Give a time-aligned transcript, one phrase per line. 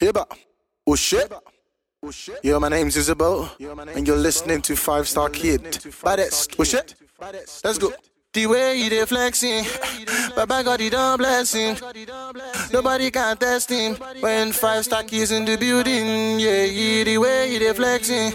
[0.00, 0.24] Hibba.
[0.86, 1.30] Oh shit.
[2.42, 3.52] Yo, my name's Isabel,
[3.94, 5.62] and you're listening to Five Star Kid.
[6.02, 6.56] Baddest.
[6.58, 6.94] Oh shit.
[7.62, 7.92] Let's go.
[8.32, 9.64] The way you dey flexing,
[10.36, 11.76] Baba got it on blessing.
[12.72, 16.38] Nobody can test him when five star keys in the building.
[16.38, 18.32] Yeah, yeah, the way you dey flexing.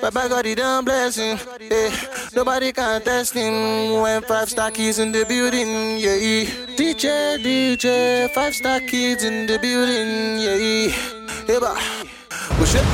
[0.00, 1.38] Baba got it on blessing.
[1.60, 1.90] Yeah,
[2.34, 5.98] nobody can test him when five star keys in the building.
[5.98, 6.46] Yeah.
[6.76, 10.38] DJ, DJ, five star kids in the building.
[10.38, 10.56] Yeah,
[11.48, 11.58] yeah.
[11.60, 11.76] Bah.
[12.58, 12.84] Oh shit.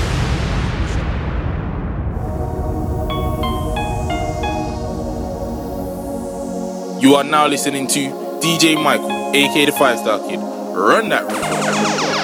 [7.03, 8.01] You are now listening to
[8.43, 10.41] DJ Michael, aka the Five Star Kid.
[10.41, 12.18] Run that.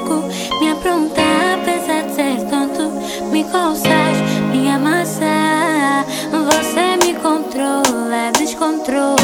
[0.00, 0.28] Louco.
[0.60, 1.22] Me apronta,
[1.54, 2.90] apesar de ser tonto.
[3.30, 4.16] Me coças,
[4.50, 6.04] me amassa.
[6.30, 9.19] Você me controla, descontrola.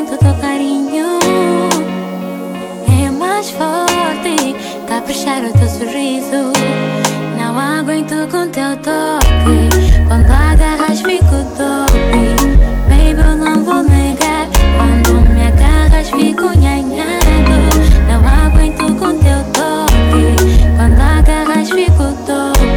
[0.00, 1.18] Sinto teu carinho.
[3.04, 4.56] É mais forte
[4.88, 6.52] caprichar o teu sorriso.
[7.38, 9.68] Não aguento com teu toque.
[10.08, 12.00] Quando agarras, fico dope.
[12.88, 14.46] Baby, eu não vou negar.
[14.78, 17.58] Quando me agarras, fico nhanhado.
[18.08, 20.56] Não aguento com teu toque.
[20.76, 22.69] Quando agarras, fico dope.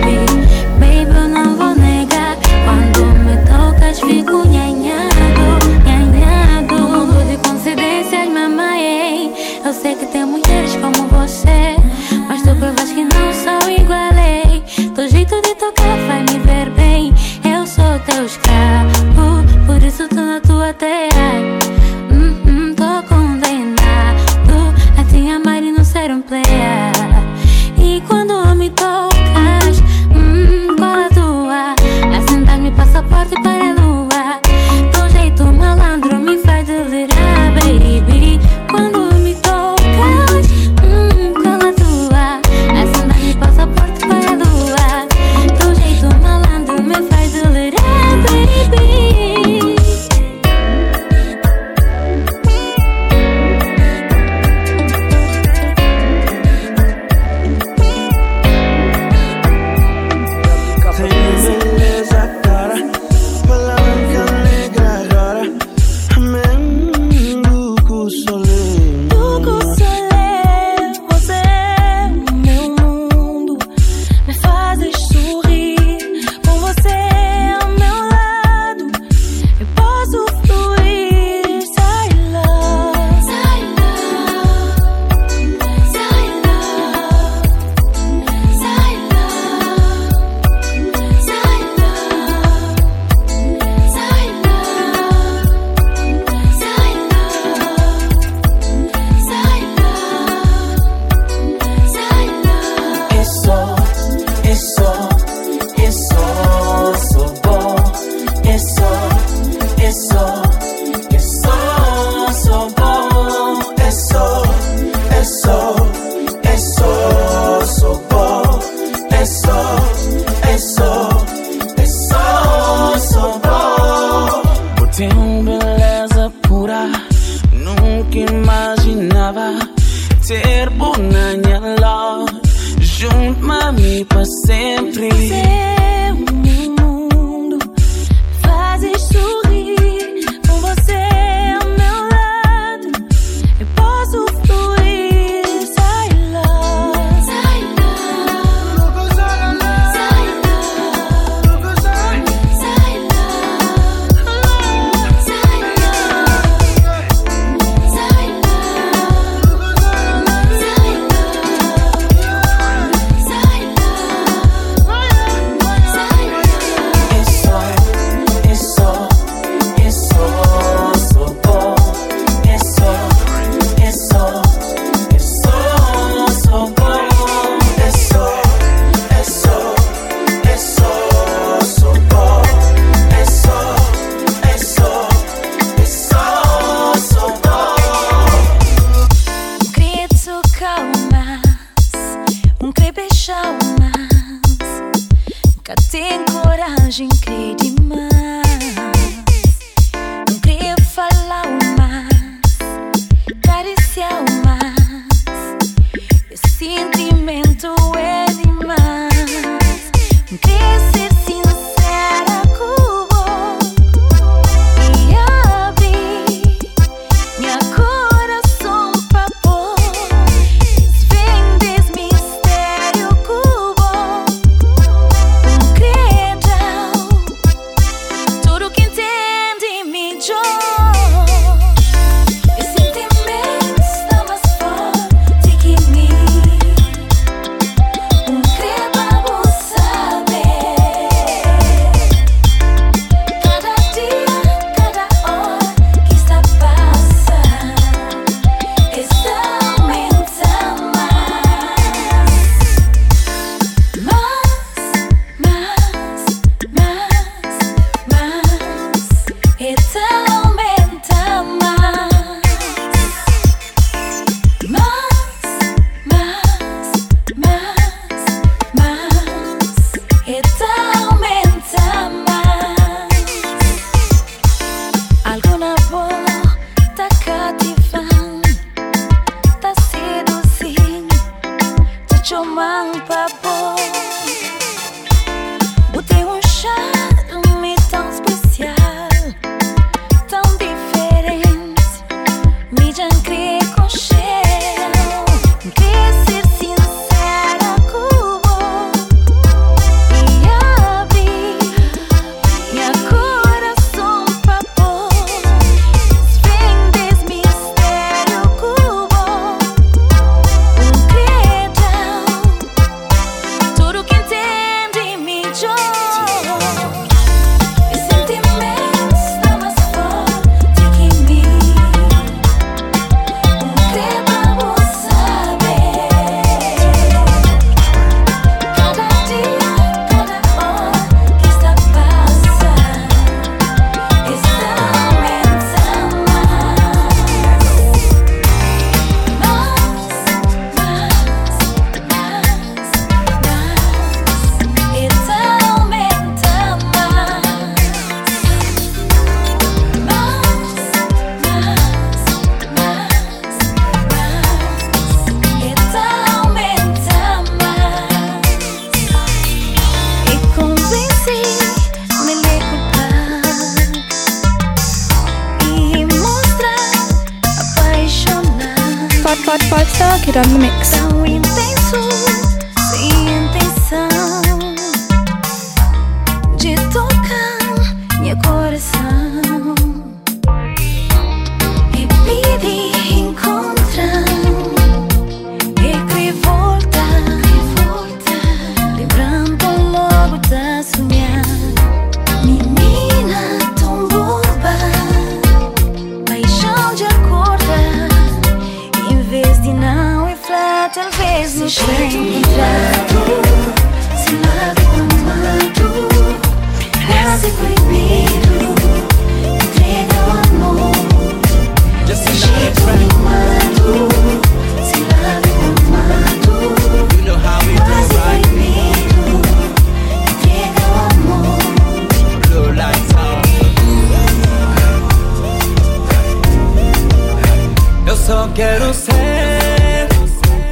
[428.43, 430.07] Só quero ser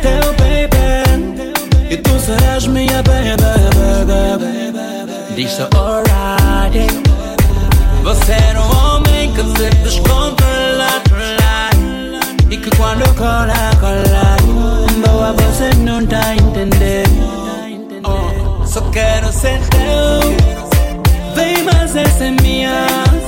[0.02, 1.54] teu baby.
[1.90, 3.38] E tu serás minha baby,
[4.08, 5.36] baby.
[5.36, 6.88] Diz só alright.
[8.04, 11.02] Você é um homem que se descontrola
[12.50, 14.38] E que quando cola, cola
[15.06, 18.02] Boa, você não tá entendendo.
[18.04, 21.36] Oh, Só quero ser teu.
[21.36, 23.21] Vem, mas essa é minha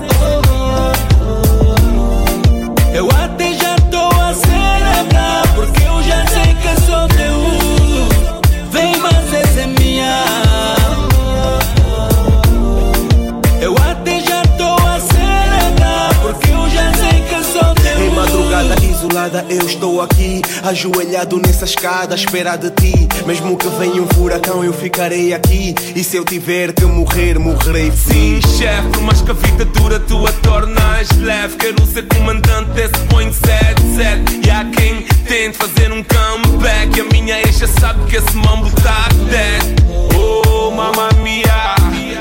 [19.24, 24.08] madrugada eu estou aqui Ajoelhado nessa escada à espera de ti Mesmo que venha um
[24.08, 29.22] furacão eu ficarei aqui E se eu tiver que morrer, morrerei Sim, chefe, por mais
[29.22, 31.58] que a vida dura, tu a tornas leve.
[31.58, 34.42] Quero ser comandante desse point 77.
[34.46, 36.98] E há quem tente fazer um comeback.
[36.98, 40.16] E a minha ex já sabe que esse mambo tá dead.
[40.18, 41.76] Oh, mamma mia,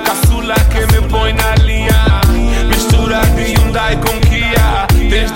[0.04, 2.21] caçula que me põe na linha.
[2.68, 4.22] Mistura de Hyundai com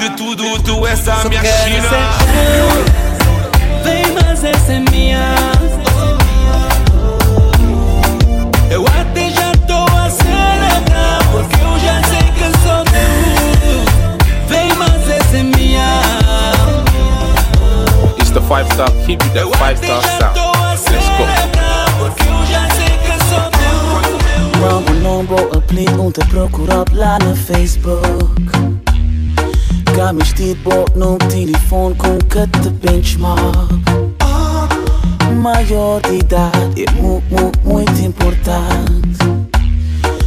[0.09, 1.89] de tudo, tu és a Só minha China.
[1.89, 1.99] ser
[3.83, 5.35] Vem, mas essa é minha
[8.71, 10.09] Eu até já tô a
[11.33, 16.01] Porque eu já sei que sou teu Vem, mas essa é minha
[18.19, 20.39] It's the five star with Eu that five star já sound.
[20.91, 21.25] Let's go.
[21.25, 25.57] celebrar Porque eu já sei que sou teu Mambo number
[26.01, 28.86] om te procura op lá no Facebook
[29.97, 33.73] Ga me stiet bot no telefoon com te benchmark.
[35.43, 39.19] Maior de idade é muito, muito, muito importante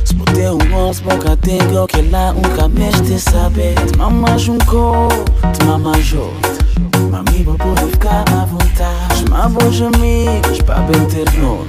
[0.06, 4.58] Se puder um onze boca tenho que lá um cabeça de saber Te mamas um
[4.60, 9.20] corpo, te mamas outro Mami, vou poder ficar à vontade.
[9.20, 11.68] Chama bons amigos para bem ter nós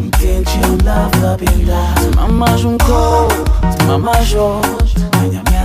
[0.00, 1.94] Intente eu lava bem dar.
[1.94, 3.44] Te mamas um corpo,
[3.76, 4.91] te mamas outro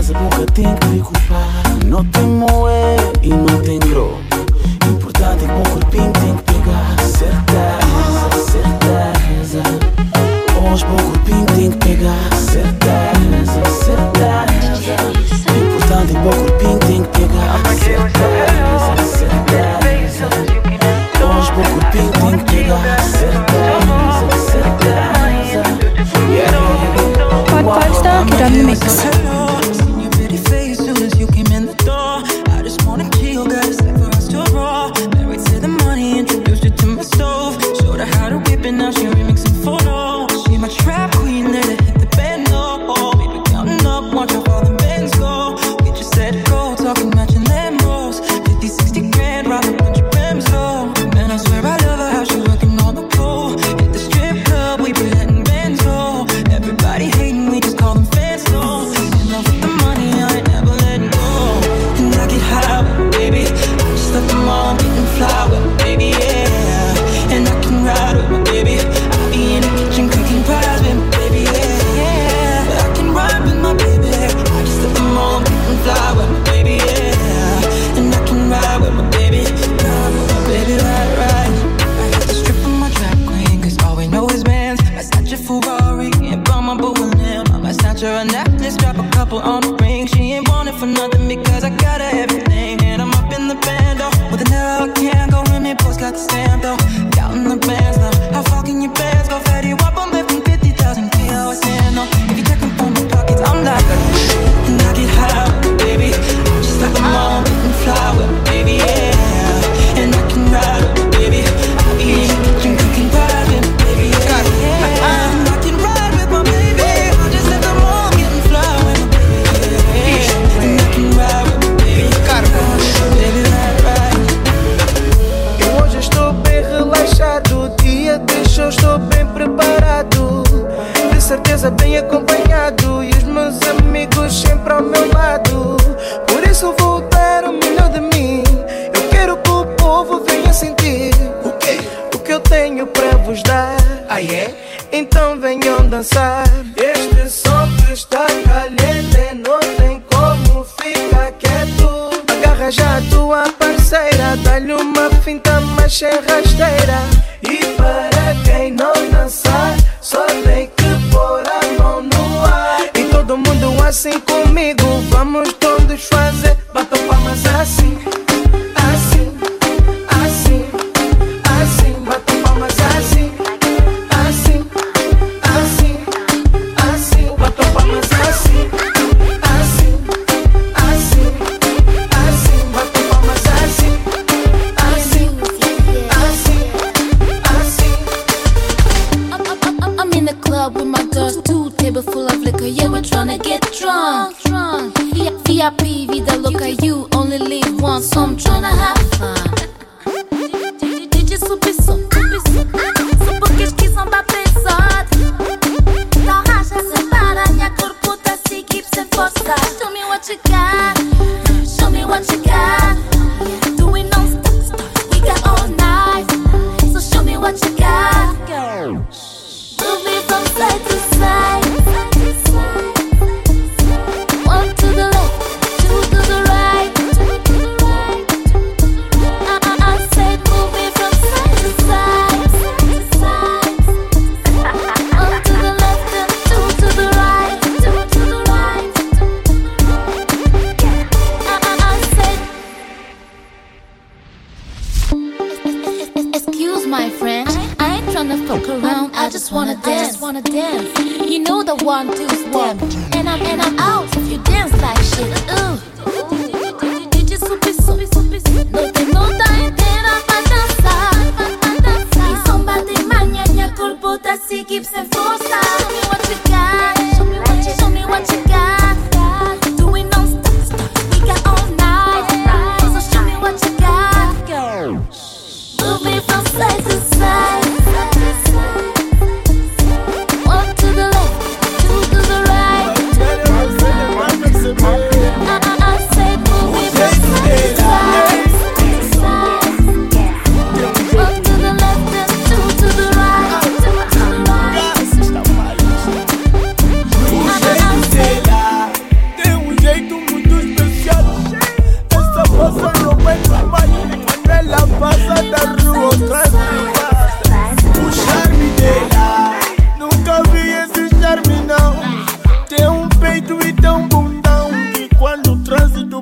[0.08, 1.50] Mesa boca tem que preocupar
[1.86, 3.78] Não tem moer e não tem
[4.90, 6.96] Importante é que o corpinho tem que pegar.
[7.02, 9.62] Certeza, certeza.
[10.64, 12.30] Hoje o corpinho tem que pegar.
[12.38, 14.96] Certeza, certeza.
[15.58, 17.60] Importante é que o corpinho tem que pegar.
[17.76, 20.28] Certeza, certeza.
[21.22, 23.00] Hoje o corpinho tem que pegar.
[23.02, 24.88] Certeza, certeza.
[27.94, 29.26] Star Kid on the mix.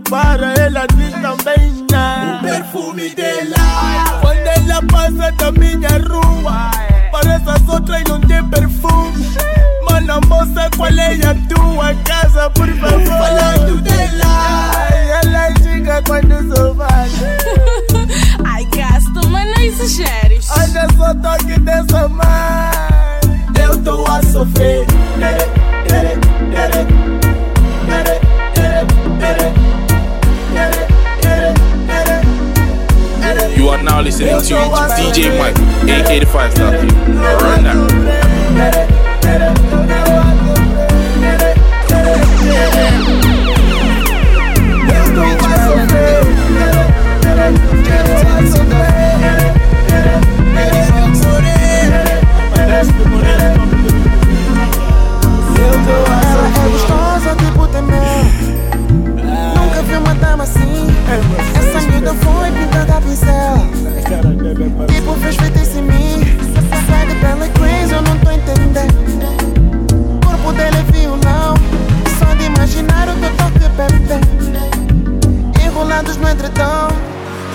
[0.10, 2.38] para, ela diz também não.
[2.38, 6.72] O perfume dela, quando ela passa da minha rua,
[7.12, 9.26] parece a outras não tem perfume.
[9.90, 13.06] Mano, moça, qual é a tua casa, por favor?
[13.06, 14.88] Falando dela,
[15.24, 16.76] ela é chega quando sou
[18.46, 20.50] Ai, gasto, mas não exageres.
[20.52, 22.24] Olha só toque dessa mãe,
[23.62, 24.86] eu tô a sofrer.
[25.18, 25.55] Né?
[34.20, 34.56] listening to
[34.96, 35.58] DJ Mike,
[35.90, 36.72] aka the Five Star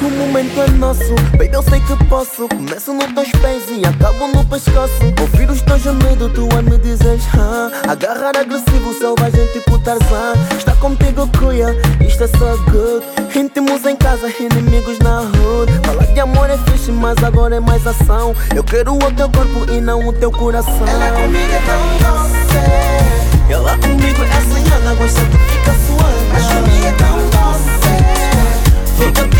[0.03, 1.15] O momento é nosso.
[1.33, 2.49] Baby, eu sei que posso.
[2.49, 4.95] Começo nos teus pés e acabo no pescoço.
[5.21, 10.33] Ouvir os teus gemidos, tu a me dizes Hah, Agarrar agressivo, selvagem tipo Tarzan.
[10.57, 13.05] Está contigo, cuia, isto é só good.
[13.39, 15.71] Íntimos em casa, inimigos na hood.
[15.85, 18.35] Falar de amor é fixe, mas agora é mais ação.
[18.57, 20.89] Eu quero o teu corpo e não o teu coração.
[20.89, 26.21] Ela é comigo é tão doce Ela é comigo é assanhada, gosta que fica suando.
[26.37, 27.71] Ela comigo é tão doce
[28.97, 29.40] Fica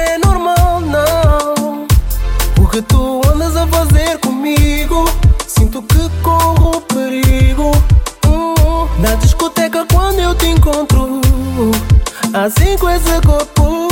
[12.81, 13.87] com esse corpo,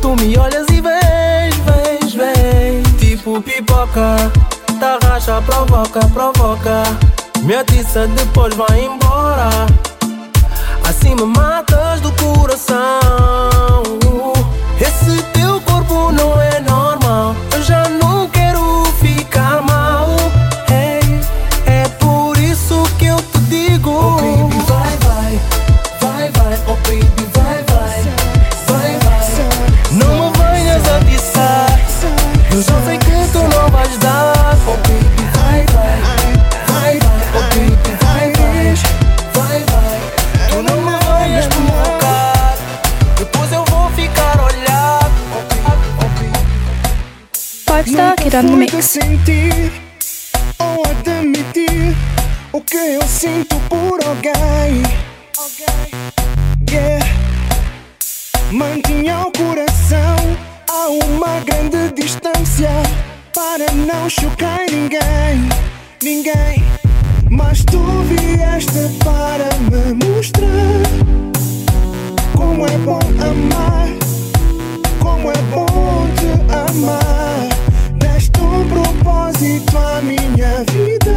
[0.00, 2.86] tu me olhas e vens, vens, vens.
[3.00, 4.30] Tipo pipoca,
[4.78, 6.84] tá racha, provoca, provoca.
[7.42, 9.50] Me atiça, depois vai embora.
[10.88, 12.75] Assim me matas do coração.
[48.76, 49.72] De sentir
[50.58, 51.96] ou admitir
[52.52, 54.82] o que eu sinto por alguém.
[56.70, 57.06] Yeah.
[58.52, 60.16] Mantinha o coração
[60.68, 62.68] a uma grande distância
[63.34, 65.48] para não chocar ninguém,
[66.02, 66.62] ninguém.
[67.30, 70.82] Mas tu vieste para me mostrar
[72.36, 73.88] como é bom amar,
[75.00, 77.25] como é bom te amar.
[79.06, 81.14] Propósito à minha vida.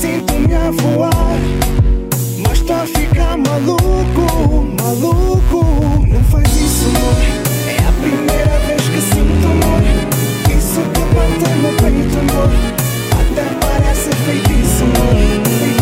[0.00, 1.38] Sinto-me a voar,
[2.38, 6.04] mas estou a ficar maluco, maluco.
[6.08, 7.14] Não faz isso, amor.
[7.68, 9.82] É a primeira vez que sinto amor.
[10.50, 12.50] Isso que mantém no peito, amor.
[13.12, 14.10] Até parece.
[14.10, 15.79] Feitiço, amor.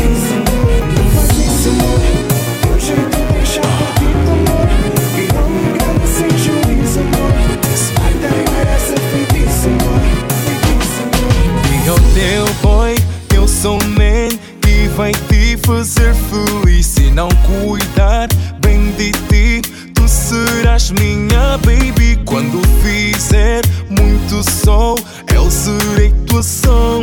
[12.19, 12.97] Teu boy
[13.33, 16.85] eu sou o man que vai te fazer feliz.
[16.87, 18.29] Se não cuidar
[18.61, 19.63] bem de ti,
[19.95, 22.19] tu serás minha baby.
[22.25, 24.99] Quando fizer muito sol,
[25.33, 26.98] eu serei tua sombra.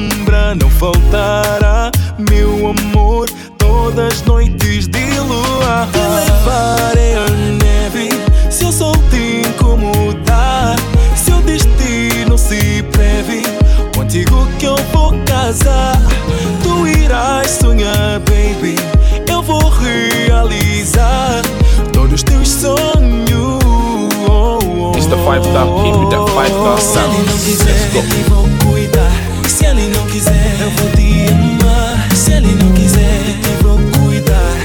[25.56, 27.16] That five star sound.
[27.16, 28.00] Let's go.
[28.00, 29.10] Eu vou cuidar.
[29.48, 32.14] Se ele não quiser, eu vou te amar.
[32.14, 34.58] Se ele não quiser, eu vou cuidar.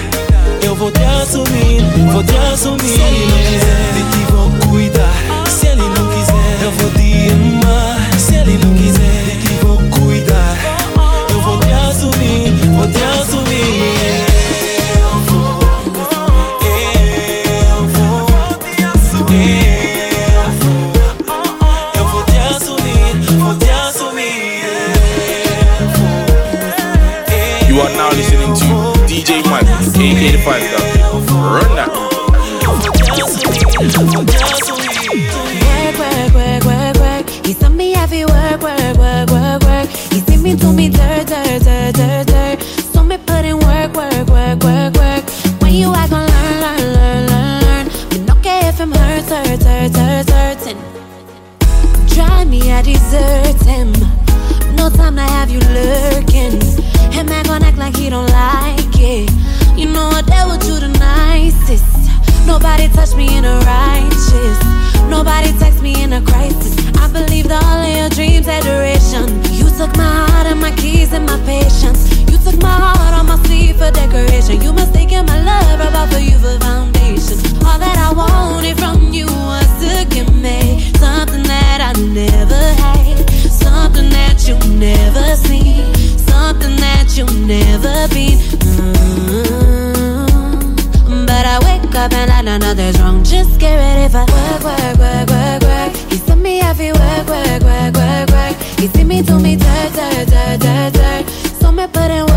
[0.60, 2.88] Eu vou te assumir, vou te assumir.
[2.88, 3.89] Se ele não quiser,
[30.22, 31.18] 85 though.
[31.32, 31.88] Run that.
[35.96, 39.88] Work, work, me every work, work, work, work, work.
[40.12, 42.62] He see me do me dirt, dirt, dirt, dirt, dirt.
[42.92, 45.24] So me put in work, work, work, work, work.
[45.62, 47.86] When you I gon' learn, learn, learn, learn, learn.
[48.10, 50.80] But no care if I'm hurt, hurt, hurt, hurt, hurting.
[52.08, 53.92] Try me, I desert him.
[54.76, 56.60] No time to have you lurking.
[57.10, 59.49] Him I gon' act like he don't like it.
[59.80, 61.88] You know I dealt with you the nicest.
[62.46, 64.58] Nobody touched me in a righteous.
[65.08, 66.76] Nobody text me in a crisis.
[67.00, 69.24] I believed all of your dreams had duration.
[69.50, 72.12] You took my heart and my keys and my patience.
[72.28, 74.60] You took my heart on my sleeve for decoration.
[74.60, 77.40] You mistaken my love about for you for foundation.
[77.64, 83.30] All that I wanted from you was to give me something that I never had,
[83.48, 85.88] something that you never seen,
[86.30, 88.38] something that you've never been.
[89.40, 90.26] Mm.
[91.26, 93.22] But I wake up and I don't know there's wrong.
[93.24, 95.92] Just get ready for work, work, work, work, work.
[96.10, 98.56] He sent me every work, work, work, work, work.
[98.80, 101.24] He see me do me dirt, dirt, dirt, dirt, dirt.
[101.60, 102.29] So me put in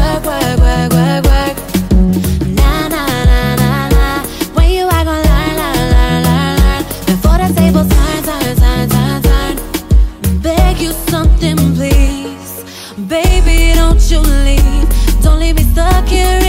[15.73, 16.42] stuck here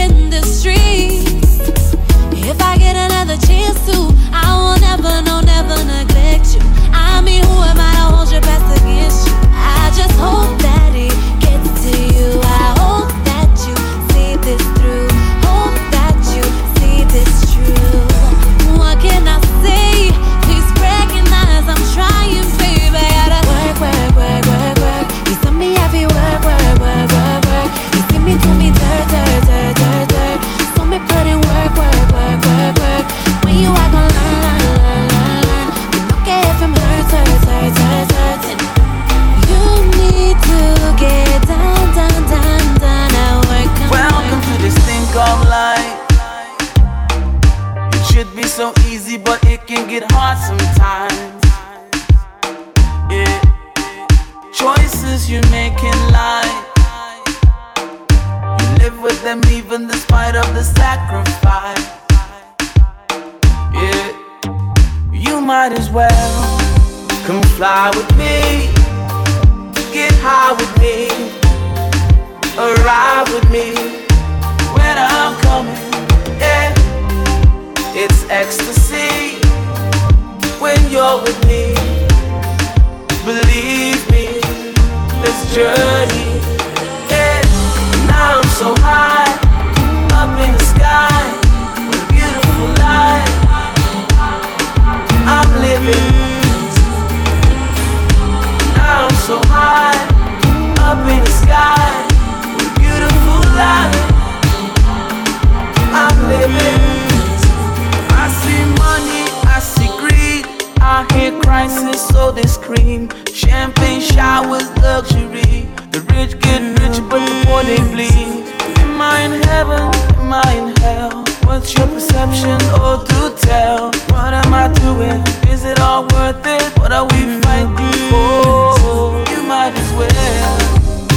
[111.25, 113.09] I crisis, so they scream.
[113.33, 115.65] Champagne showers, luxury.
[115.89, 118.45] The rich get rich, but the poor they bleed.
[118.85, 119.89] Am I in heaven?
[120.21, 121.25] Am I in hell?
[121.45, 122.59] What's your perception?
[122.77, 123.87] Oh, do tell.
[124.13, 125.21] What am I doing?
[125.51, 126.61] Is it all worth it?
[126.77, 129.17] What are we fighting for?
[129.33, 130.59] You might as well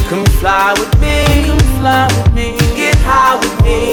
[0.09, 1.49] come fly with me.
[1.49, 2.57] Come fly with me.
[2.75, 3.93] Get high with me.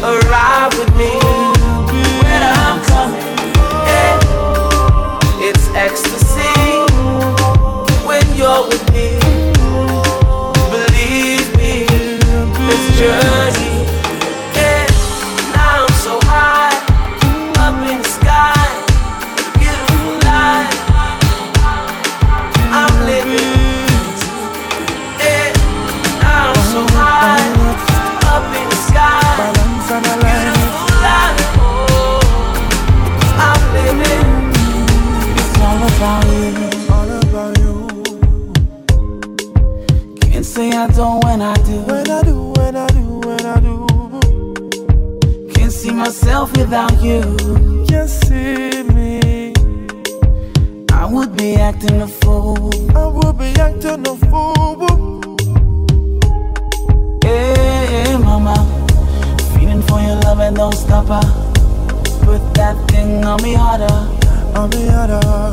[0.00, 1.39] Arrive with me
[13.00, 13.39] future
[46.40, 47.84] myself without you.
[47.88, 49.52] Can't see me.
[50.92, 52.70] I would be acting a fool.
[52.96, 54.86] I would be acting a fool.
[57.22, 58.56] Hey, hey mama.
[59.54, 61.26] Feeling for your love and don't stop her.
[62.24, 63.94] Put that thing on me harder.
[64.58, 65.52] On me harder.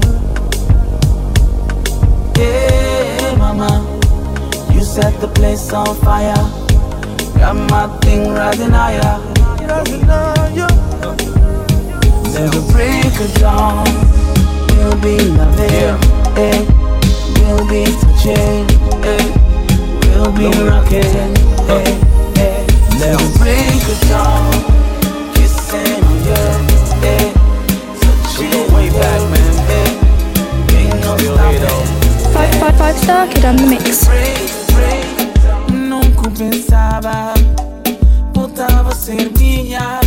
[2.37, 3.71] Yeah, mama.
[4.73, 6.35] You set the place on fire.
[7.39, 9.19] Got my thing rising higher.
[9.67, 10.76] Rising higher.
[12.33, 13.85] Never break of dawn.
[14.75, 15.95] We'll be loving.
[16.37, 16.65] eh.
[17.39, 18.65] We'll be touching.
[19.03, 19.25] eh.
[20.15, 21.03] We'll be rocking.
[21.69, 21.97] eh,
[22.37, 22.65] eh.
[22.99, 24.51] Never break of dawn.
[25.33, 26.45] Kissing on you.
[27.07, 27.33] eh.
[28.01, 29.55] Touching way back, man.
[29.69, 30.75] eh.
[30.75, 32.33] Ain't no stopping.
[32.33, 34.07] Five, five, five star kid on the mix.
[35.71, 37.33] Nunca pensava
[38.33, 39.99] voltava a ser minha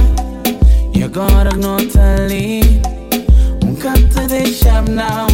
[1.00, 2.82] E agora que não tá ali
[3.64, 5.26] Nunca te deixava não.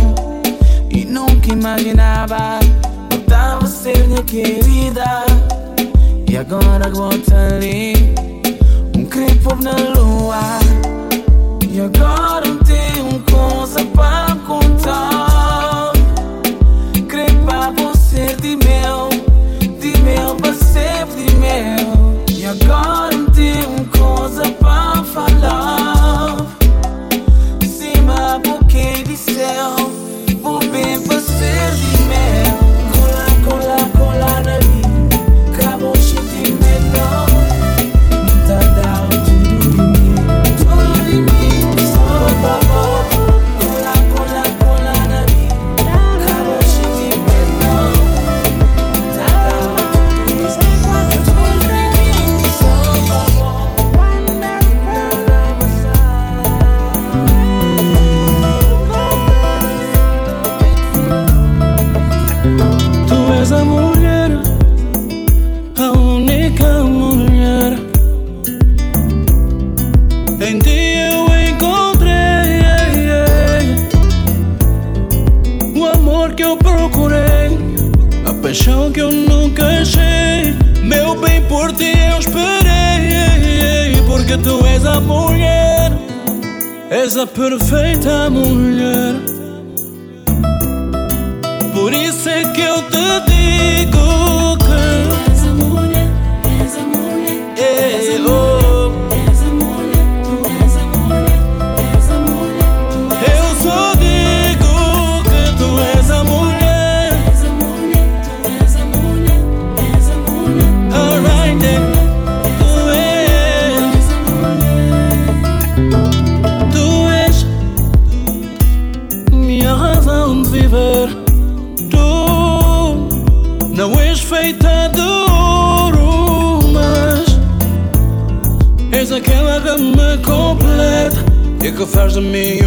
[0.88, 2.60] E nunca imaginava
[3.10, 5.26] Voltava a ser minha querida.
[6.30, 7.94] E agora que volta ali
[8.96, 10.60] Um crepo na lua.
[11.68, 15.90] E agora não tenho coisa para contar.
[17.08, 19.08] Crepa você de meu
[19.80, 22.24] De meu para sempre de meu.
[22.38, 23.65] E agora não tenho
[25.16, 25.75] follow.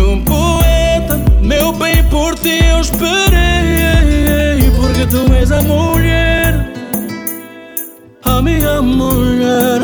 [0.09, 1.19] Um poeta.
[1.41, 6.73] Meu bem, por ti eu esperei, porque tu és a mulher,
[8.23, 9.81] a minha mulher.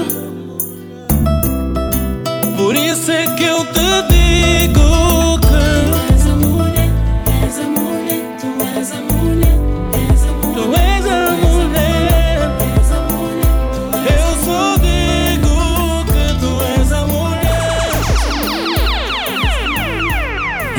[2.58, 4.15] Por isso é que eu te digo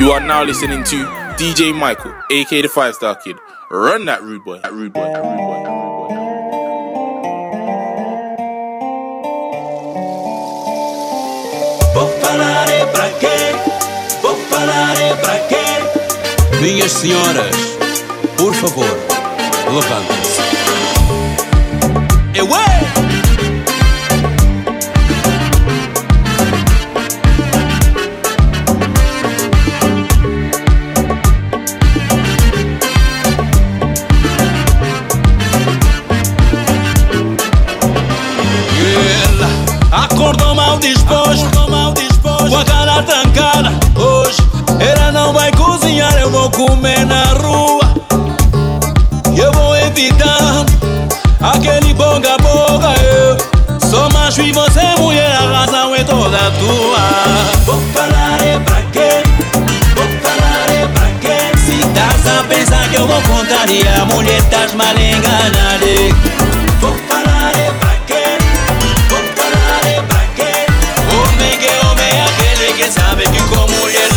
[0.07, 3.35] You are now listening to DJ Michael, aka the Five Star Kid.
[3.69, 4.59] Run that rude boy.
[4.59, 5.01] That rude boy.
[5.01, 5.63] That rude boy.
[5.63, 6.13] That rude boy.
[11.93, 13.51] Vou falar pra quê?
[14.21, 15.65] Vou falar pra quê?
[16.61, 17.77] Minhas senhoras,
[18.37, 18.97] por favor,
[19.65, 20.41] levantem-se.
[22.33, 23.06] Eu é!
[63.07, 66.09] Como contaria mulheres mal enganaré
[66.81, 68.37] Compararé pra quê?
[69.07, 70.65] Compararé pra quê?
[71.15, 74.16] Homem que homem é aquele que sabe que com mulher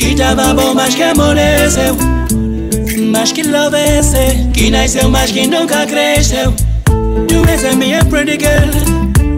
[0.00, 1.94] que tava bom, mas que amoreceu.
[3.12, 4.00] Mas que love é
[4.54, 6.54] que nasceu, mas que nunca cresceu.
[7.28, 8.70] Tu és a minha pretty girl,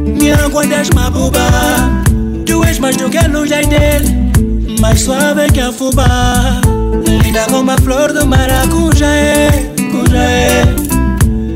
[0.06, 1.40] minha quando és uma buba.
[2.46, 4.08] Tu és mais do que a luz da dele,
[4.80, 6.60] mais suave que a fubá.
[7.24, 10.81] Linda como a flor do maracujá, é, cuja é.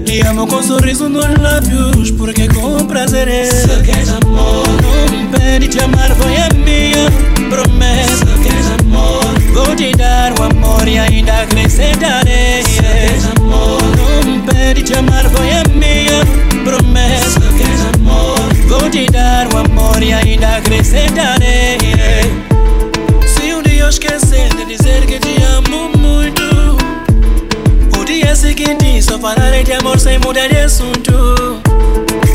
[0.06, 3.44] Te amo com sorriso nos lábios, porque com prazer é.
[3.44, 7.10] Se queres amor, não me pede te amar, foi a minha
[7.50, 8.24] promessa.
[8.24, 12.62] Se queres amor, vou te dar o amor e ainda acrescentarei.
[12.62, 16.24] Se queres amor, não me pede te amar, foi a minha
[16.62, 17.40] promessa.
[17.40, 18.38] Se queres amor,
[18.68, 21.78] vou te dar o amor e ainda acrescentarei.
[23.26, 24.85] Se um dia eu esquecer de dizer
[28.36, 31.62] seguinte só falarei de amor sem mudar de assunto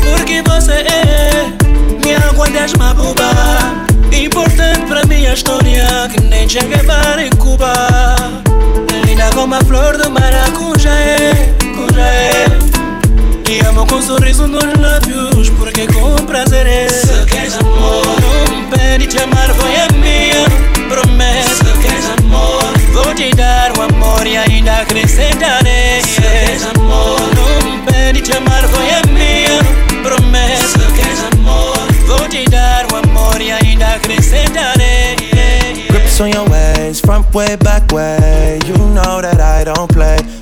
[0.02, 1.52] Porque você é
[2.04, 3.30] minha quando és uma buba
[4.12, 7.72] Importante pra minha história que nem Che Guevara em Cuba
[9.06, 12.46] Linda como a flor do maracujá é, cuja é
[13.44, 18.76] Te amo com sorriso nos lábios porque com prazer é Se queres amor, não me
[18.76, 20.44] pede te amar foi a minha
[20.88, 21.51] promessa
[23.14, 28.62] te dar o amor e ainda acrescentarei Se queres amor, não me pede te amar
[28.68, 35.16] foi a minha promessa queres amor, vou te dar o amor e ainda acrescentarei
[35.88, 38.58] Grips on your ways, front way, back way.
[38.66, 40.41] You know that I don't play.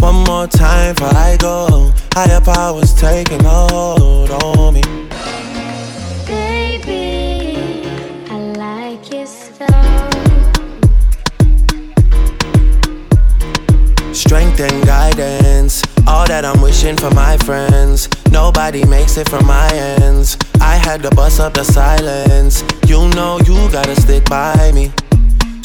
[0.00, 1.92] One more time before I go.
[2.12, 4.82] Higher powers taking a hold on me.
[6.26, 7.88] Baby,
[8.30, 10.10] I like your style.
[14.12, 18.08] Strength and guidance, all that I'm wishing for my friends.
[18.30, 20.36] Nobody makes it from my ends.
[20.60, 22.62] I had to bust up the silence.
[22.86, 24.92] You know you gotta stick by me.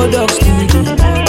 [0.00, 1.19] products to do.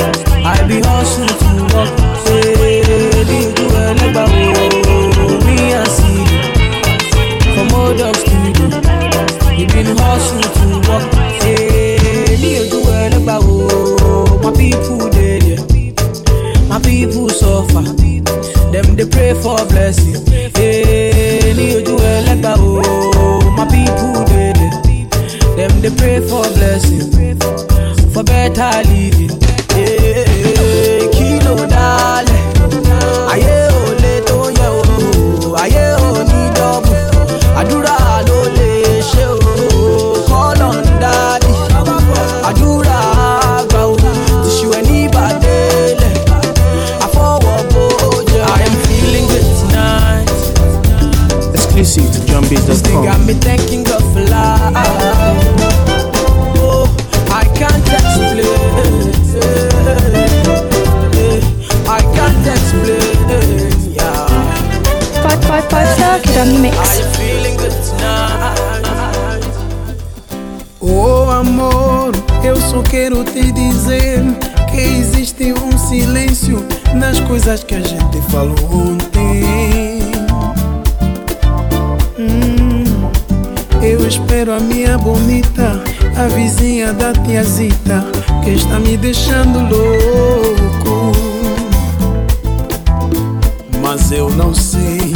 [94.11, 95.13] Eu não sei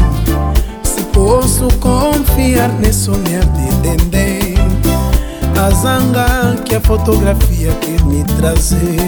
[0.81, 4.55] se posso confiar nesse olhar de dendê.
[5.59, 8.99] A zanga que a fotografia quer me trazer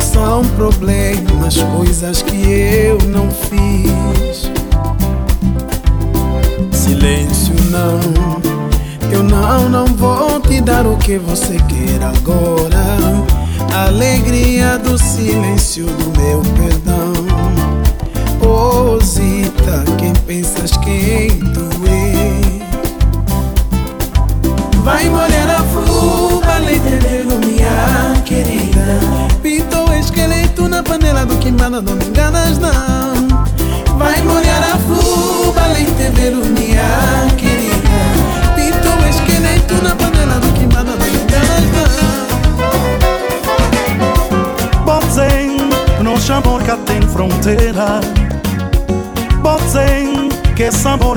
[0.00, 4.50] São problemas, coisas que eu não fiz.
[6.72, 8.00] Silêncio não
[9.12, 12.82] Eu não, não vou te dar o que você quer agora.
[13.86, 17.11] Alegria do silêncio do meu perdão
[19.04, 22.62] Zita, quem pensas quem tu és
[24.82, 28.98] Vai molhar a fruta, leite vermelho, minha querida.
[29.42, 33.28] Pintou o esqueleto na panela do queimada, não me enganas não.
[33.98, 37.90] Vai molhar a fruta, leite vermelho, minha querida.
[38.56, 41.62] Pintou o esqueleto na panela do queimada, não me enganas
[44.84, 45.58] Botzem,
[46.02, 48.00] nosso amor cá tem fronteira
[49.42, 50.70] Botzem, que é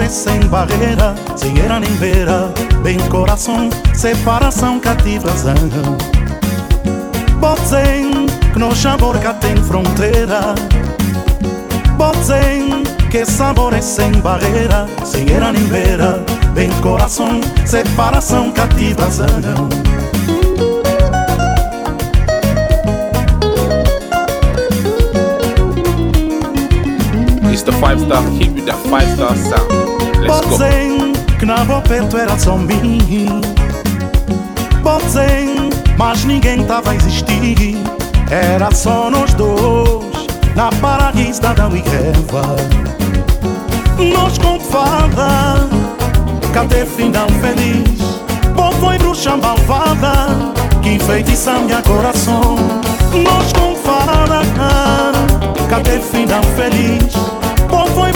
[0.10, 2.52] sem barreira Sem era nem beira,
[2.82, 5.96] bem coração Separação cativa zanga
[7.40, 10.56] Botzem, que nosso amor cá tem fronteira
[11.98, 13.26] Botzem, que é
[13.82, 16.24] sem barreira Sem era nem beira,
[16.56, 19.08] bem coração Separação cativa
[27.80, 29.72] five star kid with that five star sound.
[30.22, 31.06] Let's go.
[31.46, 33.40] Na boa perto era só mim
[34.82, 37.78] Botzem, mas ninguém tava a existir
[38.32, 42.56] Era só nós dois Na paraíso da Adão e Eva
[44.12, 45.70] Nós com fada
[46.52, 48.02] Cadê final feliz
[48.56, 52.56] Bom foi bruxa malvada Que enfeitiça minha coração
[53.24, 54.42] Nós com fada
[55.70, 57.35] Cadê final feliz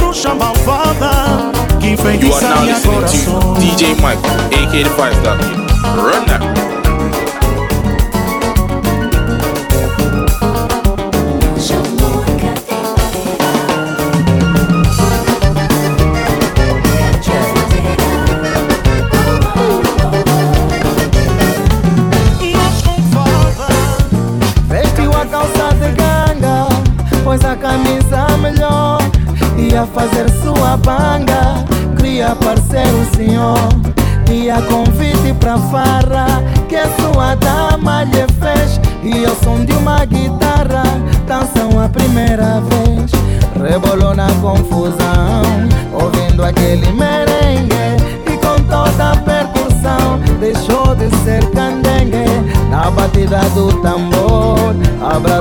[0.10, 1.52] Deus chama Father.
[1.80, 4.18] Que fez You are now listening to DJ Mike,
[4.52, 5.40] aka the Five Stop
[5.96, 6.69] Run that.
[29.80, 31.64] Ia fazer sua banga
[31.96, 33.56] Queria parecer o senhor
[34.30, 38.78] Ia convite pra farra Que a sua dama lhe fez.
[39.02, 40.84] E ao som de uma guitarra
[41.26, 43.10] Dançam a primeira vez.
[43.56, 45.44] Rebolou na confusão
[45.94, 52.26] Ouvindo aquele merengue E com toda a percussão Deixou de ser candengue.
[52.70, 55.39] Na batida do tambor Abraçou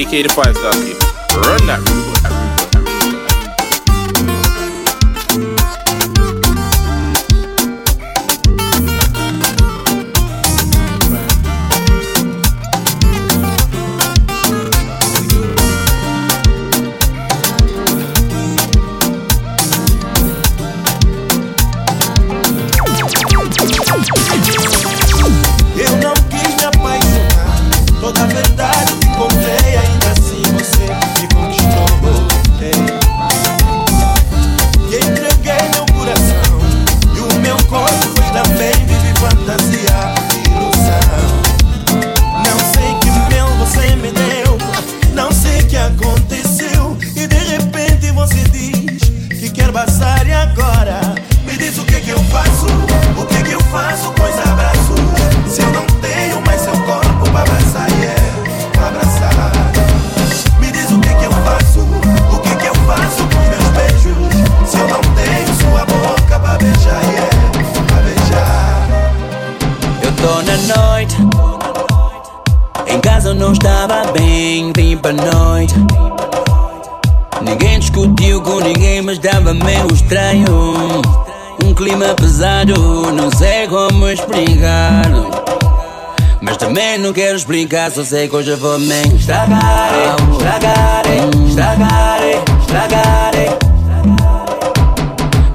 [0.00, 0.72] Aka the Five Star
[75.10, 75.74] pra noite.
[77.42, 81.02] Ninguém discutiu com ninguém, mas dava meio estranho.
[81.64, 82.74] Um clima pesado,
[83.12, 85.02] não sei como explicar.
[86.40, 90.16] Mas também não quero explicar, só sei que hoje eu vou me estragar.
[90.32, 91.02] Estragar,
[91.48, 92.20] estragar,
[92.60, 93.30] estragar.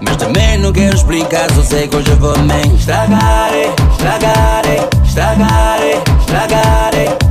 [0.02, 3.52] Mas também não quero explicar, só sei que hoje eu vou me estragar.
[3.92, 4.64] Estragar,
[5.04, 5.80] estragar,
[6.20, 7.25] estragar.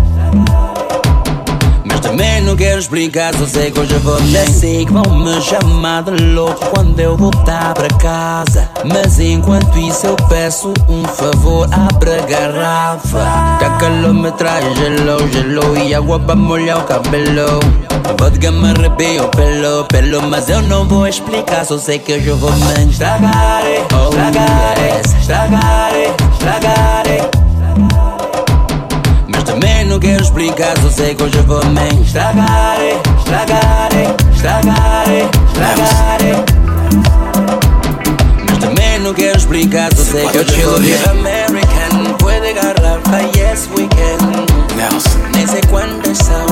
[2.15, 5.43] Também não quero explicar, só sei que hoje eu vou Já sei que vão me
[5.43, 8.71] chamar de louco quando eu voltar para casa.
[8.85, 13.57] Mas enquanto isso eu peço um favor, abra a garrafa.
[13.59, 17.59] Que a calor me traz gelo, gelo e água para molhar o cabelo.
[18.17, 22.37] Vodka me arrepia pelo, pelo Mas eu não vou explicar, só sei que hoje eu
[22.37, 23.65] vou me estragar.
[23.67, 25.93] Estragar, estragar,
[26.33, 27.44] estragar
[29.95, 32.79] não quero explicar, só sei que hoje vou me estragar,
[33.17, 33.91] estragar,
[34.35, 35.05] estragar,
[35.47, 36.19] estragar.
[38.49, 43.69] Mas também não quero explicar, só sei que hoje vou me American, puede garrafa, yes
[43.77, 44.19] we can.
[45.33, 46.45] Nem sei quantas são,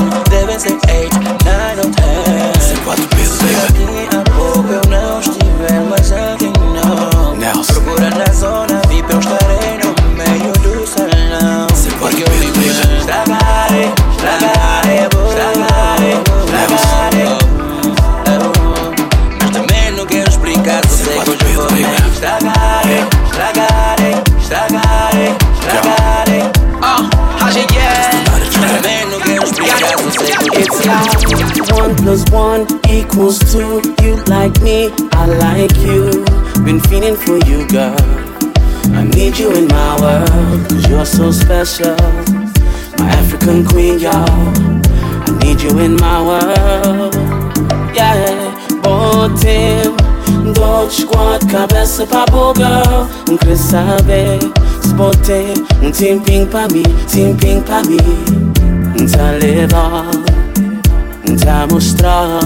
[41.65, 41.81] first.
[42.99, 44.51] My African queen, y'all.
[45.25, 47.15] I need you in my world.
[47.95, 49.95] Yeah, Botem,
[50.53, 54.39] Dodge Quad, Cabeza Papo Girl, Ncrisabe,
[54.81, 57.97] Spote, Ntimping Pami, Timping Pami,
[58.97, 60.05] Ntaleva,
[61.25, 62.43] Ntamostrar,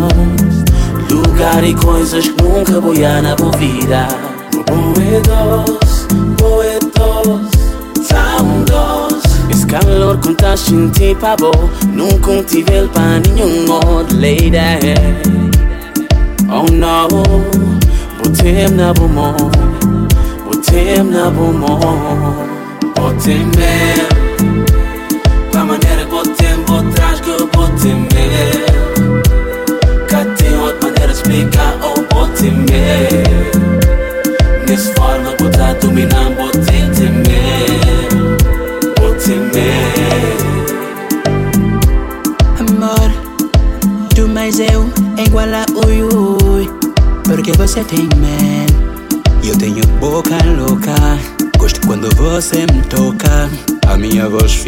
[1.09, 4.07] lugar e coisas que nunca boiana na vida.
[4.53, 5.86] No corredor.
[10.27, 11.47] Kontas yon te pa bo
[11.95, 14.11] Nou kon ti vel pani ni yon mod
[16.51, 17.23] Oh no.
[18.19, 19.31] Botem na bo mo.
[20.43, 21.79] Botem na bo mo.
[22.95, 24.16] Botem me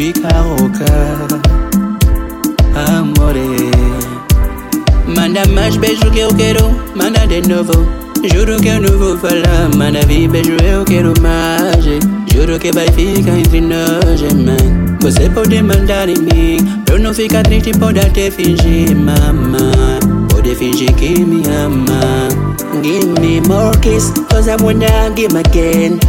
[0.00, 0.86] fica rouca.
[2.74, 3.70] Amore.
[5.06, 7.86] Manda mais beijo que eu quero Manda de novo.
[8.32, 11.84] Juro que eu não vou falar Manda vir beijo eu quero mais.
[12.32, 17.42] Juro que vai ficar entre nós, man Você pode mandar em mim eu não ficar
[17.42, 19.72] triste, pode até fingir, mama
[20.30, 22.28] Pode fingir que me ama.
[22.82, 26.00] Give me more kiss Cause I wanna give again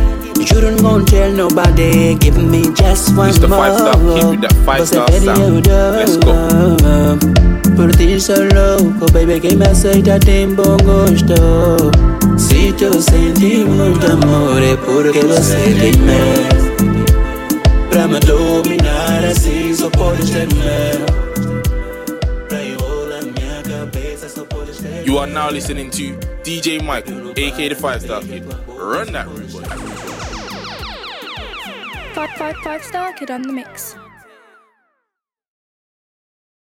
[0.46, 3.48] Juro não won't tell nobody Give me just one Mr.
[3.48, 5.68] more Five Star Kid with that five star sound.
[5.68, 7.52] Let's go.
[7.76, 11.92] Por ti sou louco, oh, baby Quem me aceita tem bom gosto
[12.38, 16.62] Se tu sente muito amor É porque você tem medo
[17.90, 21.06] Pra me dominar assim só podes ter medo
[22.48, 27.70] Pra enrolar minha cabeça só podes ter You are now listening to DJ Michael, aka
[27.70, 28.44] the Five Star Kid.
[28.68, 29.28] Run that.
[32.22, 33.96] Five, five, five star kid on the mix.